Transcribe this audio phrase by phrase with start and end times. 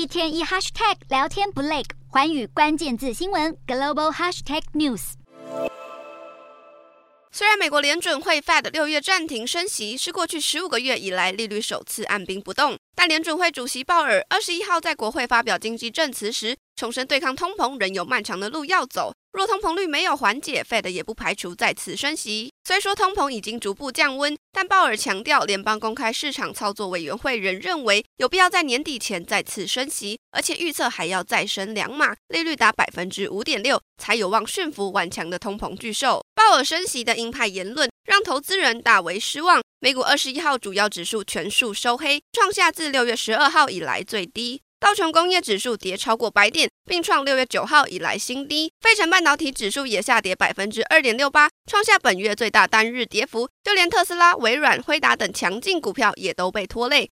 [0.00, 5.12] 一天一 hashtag 聊天不累，环宇关键字新闻 global hashtag news。
[7.30, 19.12] 虽然美国联准会 Fed 六月暂停升息，是过去十五个月以来利率首次按兵不动，但联准会主席鲍尔二十一号在国会发表经济证词时，重申对抗通膨仍有漫长的路要走。
[19.32, 22.52] 若通膨率没有缓解，Fed 也不排除再次升息。
[22.64, 36.24] 虽说通膨已经逐步降温，但鲍尔强调，联邦公开市场操作委员会仍认为有必要在年底前再次升息，而且预测还要再升两码，利率达百分之五点六，才有望驯服顽强的通膨巨兽。
[36.34, 39.62] 鲍尔升息的鹰派言论让投资人大为失望。
[39.78, 44.60] 美股二十一号主要指数全数收黑，创下自六月十二号以来最低。
[44.80, 48.72] 道琼工业指数跌超过百点，并创六月九号以来新低。
[48.80, 53.46] 费城半导体指数也下跌百分之二点六八，创下本月最大单日跌幅。
[53.62, 57.06] 就连特斯拉、微软、辉达等强劲股票也都被拖累。